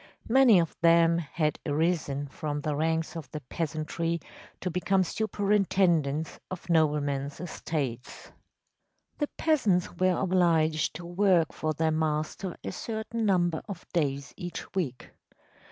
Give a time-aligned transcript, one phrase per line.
[0.29, 4.19] Many of them had arisen from the ranks of the peasantry
[4.61, 8.31] to become superintendents of noblemen’s estates.
[9.19, 14.73] The peasants were obliged to work for their master a certain number of days each
[14.73, 15.11] week.